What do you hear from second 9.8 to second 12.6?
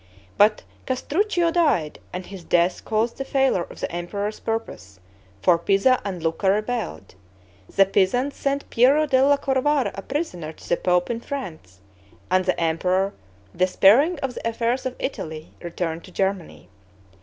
a prisoner to the pope in France, and the